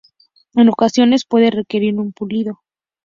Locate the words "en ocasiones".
0.55-1.25